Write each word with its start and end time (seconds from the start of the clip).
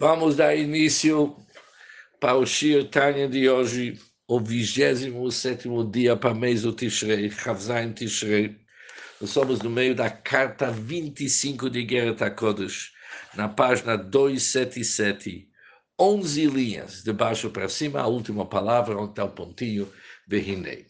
Vamos 0.00 0.34
dar 0.34 0.56
início 0.56 1.36
para 2.18 2.34
o 2.34 2.46
Shir 2.46 2.88
Tanya 2.88 3.28
de 3.28 3.50
hoje, 3.50 4.00
o 4.26 4.40
27 4.40 5.58
dia 5.92 6.16
para 6.16 6.32
mês 6.32 6.62
do 6.62 6.72
Tishrei, 6.72 7.30
Chavzain 7.30 7.92
Tishrei. 7.92 8.56
Nós 9.20 9.28
somos 9.28 9.60
no 9.60 9.68
meio 9.68 9.94
da 9.94 10.08
carta 10.08 10.70
25 10.70 11.68
de 11.68 11.86
Geret 11.86 12.24
HaKodesh, 12.24 12.92
na 13.34 13.46
página 13.46 13.98
277, 13.98 15.46
11 16.00 16.46
linhas, 16.46 17.02
de 17.02 17.12
baixo 17.12 17.50
para 17.50 17.68
cima, 17.68 18.00
a 18.00 18.06
última 18.06 18.46
palavra, 18.46 18.96
onde 18.96 19.10
está 19.10 19.24
o 19.26 19.30
pontinho, 19.30 19.86
Behinei. 20.26 20.86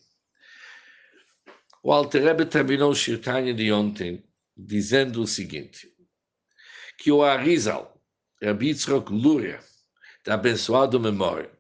O 1.83 1.93
Alter 1.93 2.23
Rebbe 2.23 2.47
terminou 2.47 2.93
o 2.93 2.95
Shir 2.95 3.21
Tanya 3.21 3.53
de 3.53 3.73
ontem, 3.73 4.23
dizendo 4.57 5.21
o 5.21 5.27
seguinte, 5.27 5.89
que 6.97 7.11
o 7.11 7.25
Arizal, 7.25 8.00
Yitzhak 8.43 9.13
Luria, 9.13 9.61
da 10.25 10.35
abençoada 10.35 10.99
memória, 10.99 11.51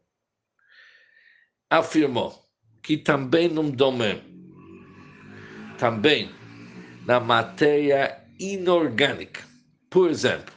afirmou 1.68 2.50
que 2.82 2.96
também 2.96 3.48
no 3.48 3.70
domínio, 3.70 4.22
também 5.78 6.30
na 7.06 7.20
matéria 7.20 8.26
inorgânica, 8.38 9.42
por 9.90 10.10
exemplo, 10.10 10.54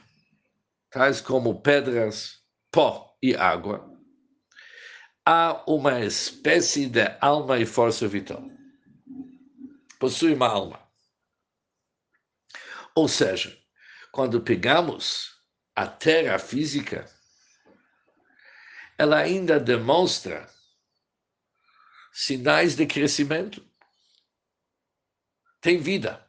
tais 0.89 1.19
como 1.19 1.61
pedras, 1.61 2.41
pó 2.71 3.17
e 3.21 3.35
água, 3.35 3.91
há 5.25 5.63
uma 5.67 6.01
espécie 6.01 6.87
de 6.87 7.17
alma 7.19 7.59
e 7.59 7.65
força 7.65 8.07
vital. 8.07 8.43
Possui 9.99 10.33
uma 10.33 10.47
alma. 10.47 10.79
Ou 12.95 13.07
seja, 13.07 13.57
quando 14.11 14.41
pegamos 14.41 15.32
a 15.75 15.87
Terra 15.87 16.37
física, 16.37 17.09
ela 18.97 19.17
ainda 19.17 19.59
demonstra 19.59 20.47
sinais 22.11 22.75
de 22.75 22.85
crescimento. 22.85 23.65
Tem 25.59 25.79
vida. 25.79 26.23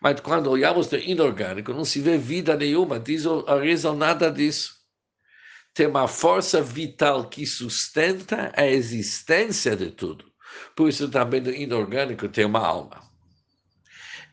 Mas 0.00 0.20
quando 0.20 0.50
olhamos 0.50 0.90
no 0.90 0.98
inorgânico, 0.98 1.72
não 1.72 1.84
se 1.84 2.00
vê 2.00 2.18
vida 2.18 2.56
nenhuma. 2.56 2.98
Diz 2.98 3.24
a 3.26 3.58
razão 3.58 3.94
nada 3.94 4.30
disso. 4.30 4.76
Tem 5.72 5.86
uma 5.86 6.08
força 6.08 6.60
vital 6.60 7.28
que 7.28 7.46
sustenta 7.46 8.52
a 8.56 8.66
existência 8.66 9.76
de 9.76 9.92
tudo. 9.92 10.32
Por 10.74 10.88
isso 10.88 11.08
também 11.08 11.40
no 11.40 11.50
inorgânico 11.50 12.28
tem 12.28 12.44
uma 12.44 12.66
alma. 12.66 13.08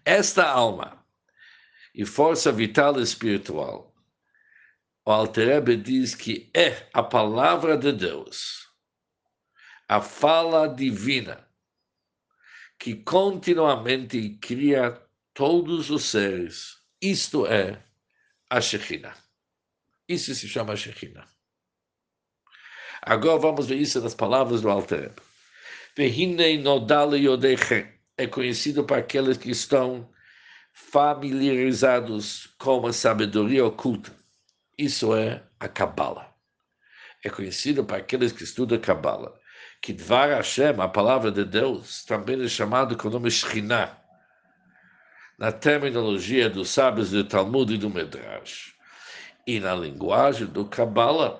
Esta 0.03 0.47
alma 0.47 1.05
e 1.93 2.05
força 2.05 2.51
vital 2.51 2.99
espiritual 2.99 3.94
o 5.05 5.11
Alterebe 5.11 5.77
diz 5.77 6.15
que 6.15 6.49
é 6.51 6.89
a 6.91 7.03
palavra 7.03 7.77
de 7.77 7.91
Deus, 7.91 8.67
a 9.87 10.01
fala 10.01 10.67
divina, 10.67 11.47
que 12.79 12.95
continuamente 12.95 14.29
cria 14.41 14.99
todos 15.31 15.91
os 15.91 16.05
seres. 16.05 16.77
Isto 16.99 17.45
é 17.45 17.83
a 18.49 18.59
Shekhinah. 18.59 19.15
Isso 20.09 20.33
se 20.33 20.47
chama 20.47 20.75
Shekhinah. 20.75 21.27
Agora 23.03 23.37
vamos 23.37 23.67
ver 23.67 23.77
isso 23.77 24.01
nas 24.01 24.15
palavras 24.15 24.61
do 24.61 24.71
Alterebe. 24.71 25.21
Vehinei 25.95 26.57
nodale 26.57 27.19
yodeche 27.19 27.87
é 28.17 28.25
conhecido 28.25 28.83
para 28.83 28.97
aqueles 28.97 29.37
que 29.37 29.51
estão 29.51 30.09
familiarizados 30.73 32.47
com 32.57 32.87
a 32.87 32.91
sabedoria 32.91 33.63
oculta 33.63 34.24
isso 34.77 35.15
é 35.15 35.43
a 35.59 35.67
Kabbalah. 35.67 36.33
É 37.23 37.29
conhecido 37.29 37.83
para 37.83 37.97
aqueles 37.97 38.31
que 38.31 38.43
estudam 38.43 38.77
Kabbalah. 38.77 39.33
Que 39.81 39.93
Dvar 39.93 40.29
Hashem, 40.29 40.79
a 40.79 40.87
palavra 40.87 41.31
de 41.31 41.45
Deus, 41.45 42.03
também 42.05 42.43
é 42.43 42.47
chamado 42.47 42.97
com 42.97 43.07
o 43.07 43.11
nome 43.11 43.31
Shekhinah, 43.31 43.97
na 45.37 45.51
terminologia 45.51 46.49
dos 46.49 46.69
sábios 46.69 47.11
do 47.11 47.23
Talmud 47.23 47.73
e 47.73 47.77
do 47.77 47.89
Medrash. 47.89 48.73
E 49.45 49.59
na 49.59 49.75
linguagem 49.75 50.47
do 50.47 50.65
Kabbalah, 50.65 51.39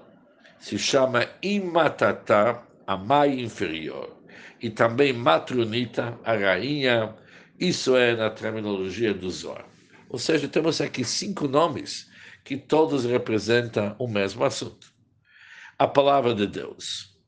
se 0.59 0.77
chama 0.77 1.27
Imatata, 1.41 2.61
a 2.85 2.97
mãe 2.97 3.41
inferior. 3.41 4.15
E 4.61 4.69
também 4.69 5.13
Matronita, 5.13 6.17
a 6.23 6.33
rainha. 6.33 7.15
Isso 7.59 7.95
é 7.95 8.15
na 8.15 8.29
terminologia 8.29 9.13
do 9.13 9.29
Zohar. 9.29 9.65
Ou 10.09 10.19
seja, 10.19 10.47
temos 10.47 10.81
aqui 10.81 11.03
cinco 11.03 11.47
nomes 11.47 12.09
que 12.45 12.55
todos 12.55 13.03
representam 13.05 13.95
o 13.97 14.07
mesmo 14.07 14.45
assunto. 14.45 14.93
A 15.79 15.87
palavra 15.87 16.33
de 16.33 16.45
Deus 16.45 17.19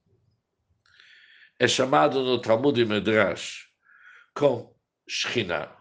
é 1.59 1.67
chamado 1.67 2.23
no 2.23 2.39
Talmud 2.39 2.79
e 2.79 2.85
Medrash 2.85 3.67
com 4.35 4.73
Shekhinah. 5.09 5.75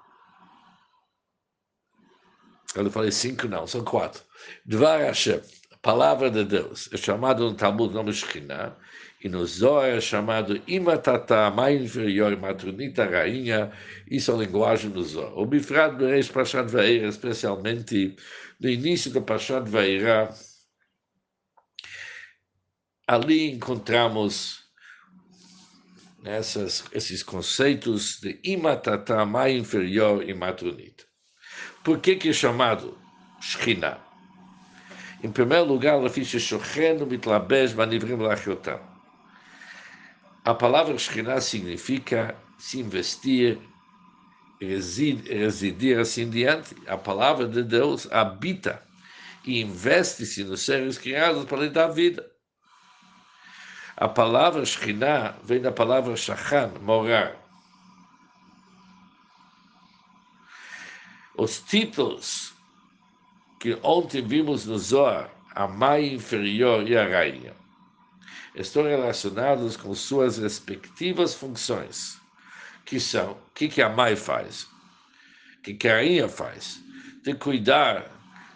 Eu 2.75 2.91
falei 2.91 3.13
cinco, 3.13 3.47
não, 3.47 3.67
são 3.67 3.85
quatro. 3.85 4.23
Dvar 4.65 5.01
Hashem, 5.01 5.41
a 5.71 5.77
palavra 5.77 6.31
de 6.31 6.43
Deus, 6.43 6.89
é 6.93 6.97
chamado 6.97 7.45
no 7.45 7.55
Talmud 7.55 7.93
nome 7.93 8.13
Shekhinah, 8.15 8.75
e 9.23 9.29
no 9.29 9.45
Zohar 9.47 10.01
chamado 10.01 10.61
Imatata, 10.67 11.51
mãe 11.51 11.77
inferior, 11.77 12.37
matronita, 12.37 13.05
rainha, 13.05 13.73
isso 14.11 14.31
é 14.31 14.35
a 14.35 14.39
linguagem 14.39 14.91
do 14.91 15.03
Zohar. 15.03 15.37
O 15.39 15.47
Bifrad 15.47 15.97
Beresh 15.97 16.31
Pashat 16.31 16.71
Vaera, 16.71 17.09
especialmente 17.09 18.15
no 18.61 18.69
início 18.69 19.11
da 19.11 19.21
Pashat 19.21 19.69
Vaera, 19.69 20.35
ali 23.07 23.53
encontramos 23.53 24.65
essas, 26.25 26.85
esses 26.93 27.23
conceitos 27.23 28.21
de 28.21 28.39
Imatata, 28.45 29.25
mãe 29.25 29.57
inferior 29.57 30.29
e 30.29 30.35
matronita. 30.35 31.05
Por 31.83 32.01
que, 32.01 32.17
que 32.17 32.31
é 32.31 32.33
chamado 32.33 32.99
Shekhinah? 33.41 33.99
Em 35.23 35.31
primeiro 35.31 35.65
lugar, 35.65 35.95
ela 35.95 36.11
fiz 36.11 36.29
Shochen, 36.29 37.07
Mitlabesh, 37.07 37.73
Manivrim, 37.75 38.17
Lachiotam. 38.17 38.96
A 40.47 40.55
palavra 40.55 40.97
Shekhinah 40.97 41.41
significa 41.41 42.37
se 42.57 42.79
investir, 42.79 43.59
residir, 44.61 45.25
residir 45.25 45.99
assim 45.99 46.31
diante. 46.31 46.73
A 46.87 46.97
palavra 46.97 47.49
de 47.49 47.65
Deus 47.65 48.07
habita 48.13 48.81
e 49.45 49.61
investe-se 49.61 50.45
nos 50.45 50.61
seres 50.63 50.99
criados 50.99 51.47
para 51.47 51.63
lhe 51.63 51.69
dar 51.69 51.89
vida. 51.89 52.25
A 53.97 54.07
palavra 54.07 54.65
Shekhinah 54.65 55.35
vem 55.43 55.61
da 55.61 55.73
palavra 55.73 56.15
Shachan, 56.15 56.75
morar. 56.81 57.35
Os 61.37 61.59
títulos 61.59 62.55
que 63.59 63.77
ontem 63.83 64.23
vimos 64.23 64.65
no 64.65 64.79
Zohar, 64.79 65.29
a 65.53 65.67
mãe 65.67 66.15
inferior 66.15 66.89
e 66.89 66.97
a 66.97 67.05
rainha 67.05 67.66
estão 68.57 68.85
relacionados 68.85 69.77
com 69.77 69.95
suas 69.95 70.39
respectivas 70.39 71.35
funções, 71.35 72.19
que 72.85 72.99
são 72.99 73.33
o 73.33 73.51
que, 73.55 73.69
que 73.69 73.83
a 73.83 73.89
mãe 73.89 74.17
faz, 74.17 74.65
o 75.59 75.63
que, 75.63 75.75
que 75.75 75.89
a 75.89 75.97
rainha 75.97 76.29
faz, 76.29 76.81
de 77.23 77.35
cuidar 77.35 78.11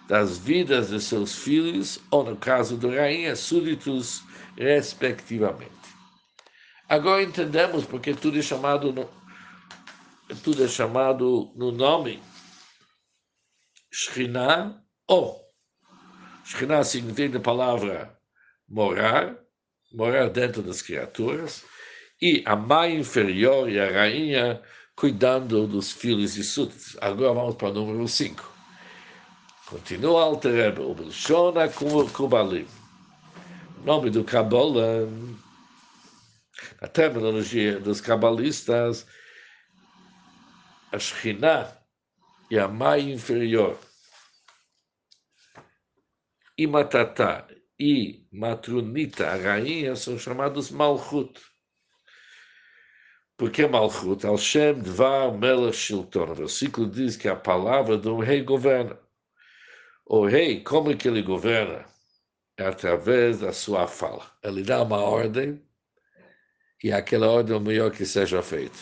das 0.08 0.38
vidas 0.38 0.88
de 0.88 1.00
seus 1.00 1.36
filhos, 1.36 2.00
ou 2.10 2.24
no 2.24 2.36
caso 2.36 2.76
da 2.76 2.88
rainha, 2.88 3.36
súditos, 3.36 4.22
respectivamente. 4.56 5.70
Agora 6.88 7.22
entendemos 7.22 7.84
porque 7.84 8.14
tudo 8.14 8.38
é 8.38 8.42
chamado 8.42 8.92
no, 8.92 9.08
tudo 10.42 10.64
é 10.64 10.68
chamado 10.68 11.52
no 11.54 11.70
nome 11.70 12.20
Shekhinah, 13.92 14.82
ou 15.06 15.40
Shekhinah 16.44 16.82
significa 16.82 17.38
a 17.38 17.40
palavra 17.40 18.18
morar, 18.68 19.36
morar 19.92 20.28
dentro 20.30 20.62
das 20.62 20.82
criaturas, 20.82 21.64
e 22.20 22.42
a 22.46 22.54
mãe 22.54 22.98
inferior 22.98 23.68
e 23.68 23.80
a 23.80 23.90
rainha 23.90 24.62
cuidando 24.94 25.66
dos 25.66 25.90
filhos 25.90 26.36
e 26.36 26.44
súditos. 26.44 26.96
Agora 27.00 27.32
vamos 27.32 27.54
para 27.54 27.68
o 27.68 27.72
número 27.72 28.06
5. 28.06 28.50
Continua 29.66 30.24
alterando 30.24 30.90
o 30.90 30.94
Belshona 30.94 31.68
Kubalim. 31.68 32.66
O 33.80 33.86
nome 33.86 34.10
do 34.10 34.22
Kabbalah, 34.22 35.08
a 36.80 36.88
terminologia 36.88 37.80
dos 37.80 38.00
cabalistas, 38.00 39.06
a 40.92 40.98
Shekhinah 40.98 41.78
e 42.50 42.58
a 42.58 42.68
mãe 42.68 43.12
inferior. 43.12 43.78
E 46.58 46.66
Matatá 46.66 47.46
e 47.80 48.26
Matronita, 48.30 49.26
a 49.26 49.36
rainha, 49.36 49.96
são 49.96 50.18
chamados 50.18 50.70
Malchut. 50.70 51.40
Por 53.38 53.50
que 53.50 53.66
Malchut? 53.66 54.26
Al-Shem 54.26 54.80
Dvar 54.80 55.32
Melech 55.32 55.78
Shilton. 55.78 56.30
O 56.30 56.34
versículo 56.34 56.90
diz 56.90 57.16
que 57.16 57.26
a 57.26 57.34
palavra 57.34 57.96
do 57.96 58.18
rei 58.18 58.42
governa. 58.42 58.98
O 60.04 60.26
rei, 60.26 60.62
como 60.62 60.90
é 60.90 60.94
que 60.94 61.08
ele 61.08 61.22
governa? 61.22 61.86
é 62.58 62.66
através 62.66 63.40
da 63.40 63.54
sua 63.54 63.88
fala. 63.88 64.30
Ele 64.42 64.62
dá 64.62 64.82
uma 64.82 64.98
ordem 64.98 65.62
e 66.84 66.92
aquela 66.92 67.28
ordem 67.28 67.54
é 67.54 67.58
o 67.58 67.60
melhor 67.62 67.90
que 67.90 68.04
seja 68.04 68.42
feito. 68.42 68.78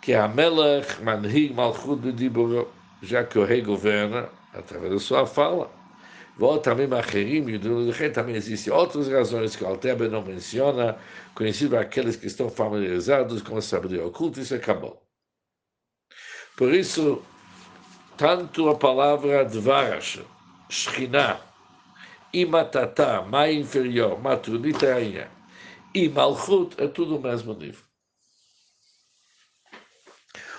Que 0.00 0.14
a 0.14 0.28
Melech 0.28 1.02
manhig 1.02 1.52
malchut 1.52 2.00
de 2.00 2.12
Diburo, 2.12 2.72
já 3.02 3.24
que 3.24 3.36
o 3.36 3.44
rei 3.44 3.60
governa 3.60 4.30
através 4.54 4.92
da 4.92 4.98
sua 4.98 5.26
fala. 5.26 5.70
também 6.58 6.86
também 8.10 8.34
existem 8.34 8.72
outras 8.72 9.08
razões 9.08 9.54
que 9.54 9.62
o 9.62 9.68
Altebe 9.68 10.08
não 10.08 10.22
menciona, 10.22 10.98
conhecido 11.34 11.76
aqueles 11.76 12.16
que 12.16 12.26
estão 12.26 12.50
familiarizados 12.50 13.40
com 13.42 13.56
a 13.56 13.62
sabedoria 13.62 14.06
oculta, 14.06 14.40
isso 14.40 14.54
acabou. 14.54 15.00
Por 16.56 16.72
isso, 16.72 17.22
tanto 18.16 18.68
a 18.68 18.74
palavra 18.74 19.44
Dvarash, 19.44 20.20
Shekhinah, 20.68 21.40
e 22.32 22.44
Matatá, 22.44 23.22
mais 23.22 23.56
inferior, 23.56 24.20
Rainha, 24.84 25.30
e 25.94 26.08
Malchut, 26.08 26.74
é 26.82 26.88
tudo 26.88 27.16
o 27.16 27.20
mesmo 27.22 27.54
nível. 27.54 27.84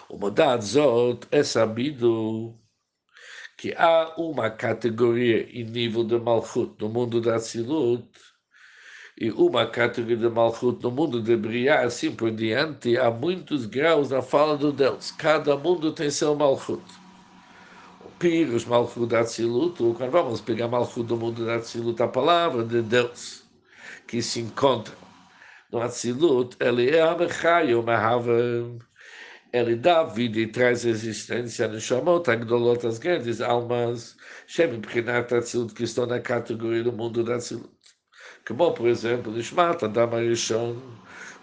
O 0.08 0.18
Modad 0.18 0.62
Zot 0.62 1.28
é 1.32 1.44
sabido 1.44 2.58
que 3.57 3.74
há 3.78 4.13
uma 4.18 4.50
categoria 4.50 5.48
em 5.52 5.63
nível 5.63 6.04
de 6.04 6.18
Malchut 6.19 6.74
no 6.80 6.90
mundo 6.90 7.22
da 7.22 7.38
Tzilut 7.38 8.07
e 9.18 9.31
uma 9.31 9.66
categoria 9.66 10.18
de 10.18 10.30
Malchut 10.30 10.84
no 10.84 10.92
mundo 10.92 11.22
de 11.22 11.38
Briá, 11.38 11.81
assim 11.86 12.13
por 12.13 12.31
diante, 12.31 12.98
há 12.98 13.10
muitos 13.10 13.66
graus 13.66 14.10
na 14.10 14.22
fala 14.22 14.57
do 14.57 14.74
Deus. 14.74 15.12
Cada 15.12 15.56
mundo 15.56 15.94
tem 15.94 16.10
seu 16.10 16.36
Malchut. 16.36 16.84
O 18.04 18.10
Pires, 18.19 18.66
Malchut 18.66 19.07
da 19.07 19.24
Tzilut, 19.24 19.78
quando 19.96 20.12
vamos 20.12 20.42
pegar 20.42 20.68
Malchut 20.68 21.08
do 21.08 21.16
mundo 21.16 21.46
da 21.46 21.60
Tzilut, 21.60 22.01
a 22.04 22.08
palavra 22.08 22.63
de 22.63 22.81
Deus 22.81 23.44
que 24.06 24.22
se 24.22 24.42
encontra 24.42 24.94
no 25.72 25.81
Atzilut, 25.81 26.58
ele 26.60 26.90
é 26.90 27.01
Amechayo, 27.01 27.81
Mehavem, 27.81 28.80
ele 29.56 29.78
dá 29.78 30.04
vida 30.04 30.38
e 30.40 30.48
traz 30.48 30.84
existência 30.84 31.66
no 31.69 31.80
Shamot, 31.80 32.30
Agdolot, 32.30 32.86
as 32.86 33.00
grandes 33.00 33.40
almas, 33.40 34.18
Shem, 34.48 34.81
Prinat 34.81 35.34
Atzilut, 35.34 35.74
que 35.74 35.86
estão 35.86 36.06
na 36.06 36.19
categoria 36.19 36.84
do 36.84 36.92
mundo 36.92 37.24
da 37.24 37.36
Atzilut. 37.36 37.69
Como, 38.46 38.74
por 38.74 38.88
exemplo, 38.88 39.31
Nishmat 39.31 39.81
Adam 39.86 40.13
Arishon, 40.13 40.75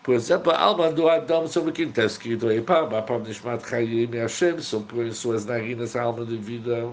por 0.02 0.14
exemplo, 0.14 0.52
a 0.52 0.58
alma 0.58 0.92
do 0.92 1.08
Adão, 1.08 1.48
sobre 1.48 1.72
quem 1.72 1.88
está 1.88 2.04
escrito 2.04 2.48
aí, 2.48 2.60
Pam, 2.60 2.90
Pam 3.02 3.20
Nishmat 3.20 3.66
Chayim 3.66 4.10
Hashem, 4.14 4.60
soprou 4.60 5.06
em 5.06 5.12
suas 5.12 5.46
narinas 5.46 5.96
a 5.96 6.02
alma 6.02 6.26
de 6.26 6.36
vida, 6.36 6.92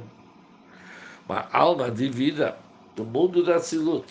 uma 1.28 1.50
alma 1.52 1.92
de 1.92 2.08
vida 2.08 2.58
do 2.96 3.04
mundo 3.04 3.44
da 3.44 3.58
Atzilut. 3.58 4.08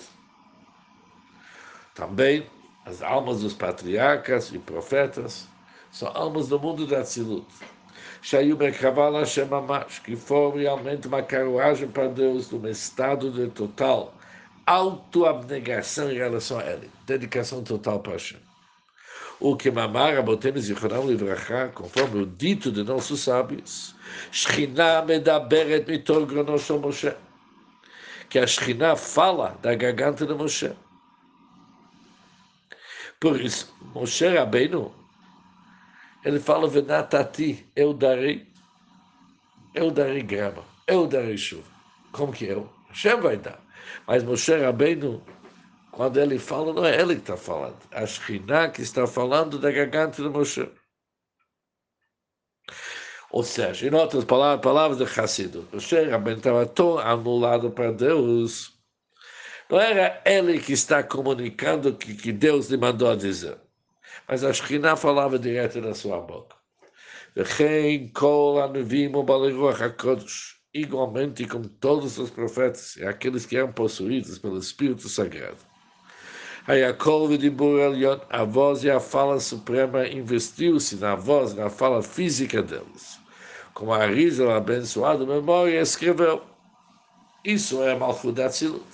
Também 1.94 2.46
as 2.84 3.00
almas 3.00 3.40
dos 3.40 3.54
patriarcas 3.54 4.52
e 4.52 4.58
profetas, 4.58 5.48
são 5.98 6.12
almas 6.14 6.46
do 6.46 6.60
mundo 6.60 6.86
da 6.86 7.02
Tzilut. 7.02 7.44
Shayu 8.22 8.56
Merkavala 8.56 9.26
Shemamash, 9.26 9.98
que 9.98 10.14
foram 10.14 10.56
realmente 10.56 11.08
uma 11.08 11.24
carruagem 11.24 11.88
para 11.88 12.06
Deus, 12.06 12.48
num 12.52 12.68
estado 12.68 13.32
de 13.32 13.48
total 13.48 14.14
autoabnegação 14.64 16.12
em 16.12 16.14
relação 16.14 16.60
a 16.60 16.64
Ele, 16.64 16.88
dedicação 17.04 17.64
total 17.64 17.98
para 17.98 18.12
Hashem. 18.12 18.38
O 19.40 19.56
que 19.56 19.72
Mamara 19.72 20.22
Botemos 20.22 20.66
Zichronam 20.66 21.04
Livrachá, 21.04 21.66
conforme 21.68 22.22
o 22.22 22.26
dito 22.26 22.70
de 22.70 22.84
nossos 22.84 23.20
sábios, 23.20 23.96
Shekhinah 24.30 25.02
medaberet 25.02 25.84
mitor 25.88 26.26
gronoshom 26.26 26.78
Moshe, 26.78 27.12
que 28.28 28.38
a 28.38 28.46
Shekhinah 28.46 28.94
fala 28.94 29.58
da 29.62 29.74
garganta 29.74 30.24
de 30.24 30.34
Moshe. 30.34 30.70
Por 33.18 33.40
isso, 33.40 33.74
Moshe 33.92 34.28
Rabbeinu 34.28 34.92
ele 36.28 36.40
fala, 36.40 36.68
Venatati, 36.68 37.66
eu 37.74 37.94
darei, 37.94 38.46
eu 39.74 39.90
darei 39.90 40.22
grama, 40.22 40.62
eu 40.86 41.06
darei 41.06 41.38
chuva. 41.38 41.64
Como 42.12 42.34
que 42.34 42.44
eu? 42.44 42.70
Hashem 42.90 43.18
vai 43.18 43.38
dar. 43.38 43.58
Mas 44.06 44.22
Moshe 44.22 44.54
Rabbeinu, 44.54 45.22
quando 45.90 46.20
ele 46.20 46.38
fala, 46.38 46.74
não 46.74 46.84
é 46.84 47.00
ele 47.00 47.14
que 47.14 47.22
está 47.22 47.38
falando. 47.38 47.78
A 47.90 48.04
Shekhinah 48.04 48.68
que 48.68 48.82
está 48.82 49.06
falando 49.06 49.58
da 49.58 49.70
garganta 49.70 50.22
de 50.22 50.28
Moshe. 50.28 50.70
Ou 53.30 53.42
seja, 53.42 53.86
em 53.86 53.94
outras 53.94 54.26
palavras, 54.26 54.60
palavras 54.60 54.98
de 54.98 55.20
Hassido, 55.20 55.66
Moshe 55.72 55.98
Rabbeinu 55.98 56.40
estava 56.40 56.66
tão 56.66 56.98
anulado 56.98 57.70
para 57.70 57.90
Deus. 57.90 58.74
Não 59.70 59.80
era 59.80 60.20
ele 60.26 60.60
que 60.60 60.74
está 60.74 61.02
comunicando 61.02 61.96
que, 61.96 62.14
que 62.14 62.32
Deus 62.32 62.68
lhe 62.68 62.76
mandou 62.76 63.16
dizer 63.16 63.56
mas 64.26 64.44
a 64.44 64.52
Shekhinah 64.52 64.96
falava 64.96 65.38
direto 65.38 65.80
na 65.80 65.94
sua 65.94 66.20
boca. 66.20 66.56
Igualmente 70.74 71.46
como 71.46 71.68
todos 71.68 72.18
os 72.18 72.30
profetas 72.30 72.96
e 72.96 73.04
aqueles 73.04 73.46
que 73.46 73.56
eram 73.56 73.72
possuídos 73.72 74.38
pelo 74.38 74.58
Espírito 74.58 75.08
Sagrado. 75.08 75.56
A 78.30 78.44
voz 78.44 78.84
e 78.84 78.90
a 78.90 79.00
fala 79.00 79.40
suprema 79.40 80.06
investiu-se 80.06 80.96
na 80.96 81.14
voz, 81.14 81.54
na 81.54 81.70
fala 81.70 82.02
física 82.02 82.62
deles. 82.62 83.18
Como 83.72 83.94
a 83.94 84.04
Risa, 84.06 84.54
abençoado 84.54 85.26
memória, 85.26 85.80
escreveu. 85.80 86.42
Isso 87.44 87.82
é 87.82 87.96
Malchut 87.96 88.42
Atzilut. 88.42 88.84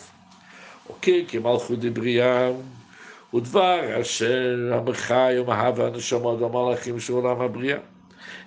O 0.87 0.95
que 0.95 1.25
que? 1.25 1.41
Udvar 3.35 3.99
Asher 3.99 4.73
Amachai 4.73 5.41
Omahava 5.41 5.91
Neshama 5.91 6.39
do 6.39 6.49
Malachim 6.49 7.01
Shulam 7.01 7.43
Abriya. 7.43 7.83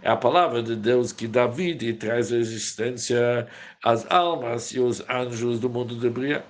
É 0.02 0.10
a 0.10 0.16
palavra 0.16 0.64
de 0.64 0.78
Deus 0.78 1.12
que 1.12 1.28
dá 1.28 1.46
vida 1.46 1.84
e 1.84 1.94
traz 1.94 2.32
existência 2.32 3.50
às 3.84 4.10
almas 4.10 4.72
e 4.72 4.80
aos 4.80 5.02
anjos 5.10 5.60
do 5.60 5.70
mundo 5.70 5.94
de 6.00 6.10
Bria. 6.10 6.46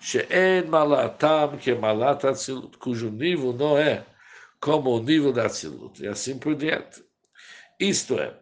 She'en 0.00 0.64
malatam 0.66 1.58
que 1.58 1.72
é 1.72 1.74
malat 1.74 2.24
atzilut, 2.24 2.78
cujo 2.78 3.10
nível 3.10 3.52
não 3.52 3.76
é 3.76 4.02
como 4.62 4.96
o 4.96 5.02
nível 5.02 5.30
da 5.30 5.44
atzilut, 5.44 6.02
e 6.02 6.08
assim 6.08 6.38
por 6.38 6.54
diante. 6.54 7.04
Isto 7.78 8.18
é, 8.18 8.32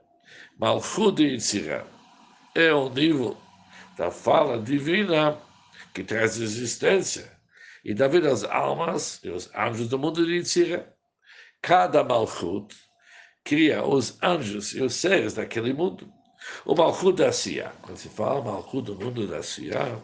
malchud 0.57 1.21
e 1.21 1.35
itzirah 1.35 1.85
é 2.55 2.73
o 2.73 2.89
nível 2.89 3.37
da 3.99 4.09
fala 4.09 4.57
divina 4.57 5.37
que 5.93 6.05
traz 6.05 6.41
existência 6.41 7.42
e 7.85 7.95
Davi 7.95 8.25
as 8.27 8.45
almas 8.45 9.21
e 9.25 9.31
os 9.31 9.51
anjos 9.55 9.89
do 9.89 9.99
mundo 9.99 10.25
de 10.25 10.35
Yitzira. 10.35 10.95
Cada 11.61 12.05
Malchut 12.05 12.75
cria 13.45 13.85
os 13.85 14.19
anjos 14.23 14.75
e 14.75 14.83
os 14.83 14.95
seres 14.95 15.35
daquele 15.35 15.73
mundo. 15.73 16.13
O 16.65 16.75
Malchut 16.75 17.17
da 17.17 17.33
Sia, 17.33 17.73
quando 17.83 17.97
se 17.97 18.09
fala 18.09 18.43
Malchut 18.43 18.83
do 18.83 18.95
mundo 18.95 19.27
da 19.27 19.43
Sia, 19.43 19.99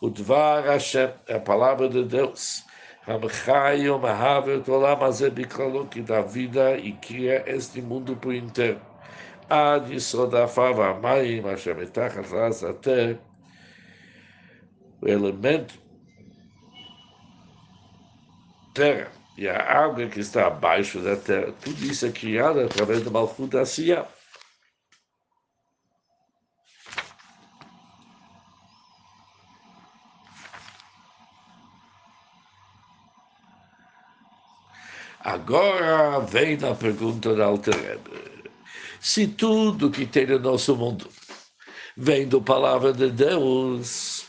o 0.00 0.10
Dvar 0.10 0.64
Hashem 0.64 1.12
é 1.26 1.34
a 1.34 1.40
palavra 1.40 1.88
de 1.88 2.04
Deus. 2.04 2.64
Hamchayo 3.06 3.98
Mahavet 4.00 4.68
Olam 4.68 5.04
Azebikalo, 5.04 5.86
que 5.86 6.02
dá 6.02 6.22
vida 6.22 6.76
e 6.76 6.92
cria 6.92 7.44
este 7.46 7.80
mundo 7.80 8.16
por 8.16 8.34
inteiro. 8.34 8.80
Ad 9.48 9.92
Yisodafav 9.92 10.80
Amayim 10.80 11.42
Hashem 11.42 11.80
Etachat 11.82 12.66
até 12.66 13.16
o 15.00 15.08
elemento 15.08 15.85
terra 18.76 19.10
e 19.38 19.48
a 19.48 19.56
água 19.56 20.06
que 20.06 20.20
está 20.20 20.46
abaixo 20.46 21.00
da 21.00 21.16
terra, 21.16 21.52
tudo 21.62 21.82
isso 21.84 22.04
é 22.04 22.12
criado 22.12 22.60
através 22.60 23.02
do 23.02 23.10
Malchut 23.10 23.48
da. 23.48 24.06
Agora 35.20 36.20
vem 36.20 36.56
a 36.62 36.74
pergunta 36.74 37.34
da 37.34 37.46
Alterebe. 37.46 38.10
Se 39.00 39.26
tudo 39.26 39.90
que 39.90 40.06
tem 40.06 40.26
no 40.26 40.38
nosso 40.38 40.76
mundo 40.76 41.08
vem 41.96 42.28
da 42.28 42.40
palavra 42.40 42.92
de 42.92 43.10
Deus 43.10 44.26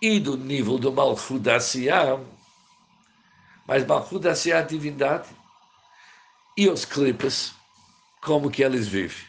e 0.00 0.20
do 0.20 0.36
nível 0.36 0.78
do 0.78 0.92
Malchut 0.92 1.40
da 1.40 1.58
mas 3.72 3.86
Malchut 3.86 4.26
é 4.50 4.52
a 4.52 4.60
divindade. 4.60 5.30
E 6.58 6.68
os 6.68 6.84
clipes, 6.84 7.54
como 8.20 8.50
que 8.50 8.62
eles 8.62 8.86
vivem? 8.86 9.26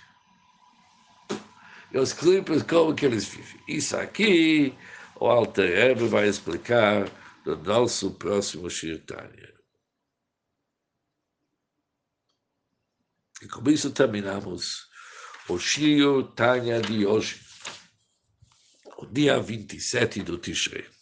E 1.93 1.97
os 1.97 2.11
clipes, 2.11 2.61
como 2.63 2.93
que 2.93 3.05
eles 3.05 3.23
vivem? 3.23 3.63
Isso 3.69 3.95
aqui, 3.95 4.77
o 5.15 5.27
Alter 5.27 5.73
Rebbe 5.73 6.09
vai 6.09 6.27
explicar 6.27 7.09
no 7.45 7.55
nosso 7.55 8.11
próximo 8.15 8.69
Shirtanya. 8.69 9.53
E 13.41 13.47
com 13.47 13.69
isso 13.69 13.91
terminamos 13.91 14.89
o 15.47 15.57
Shio 15.57 16.23
Tanya 16.35 16.81
de 16.81 17.05
hoje, 17.05 17.39
o 18.97 19.05
dia 19.05 19.39
27 19.39 20.21
do 20.21 20.37
Tishrei. 20.37 20.92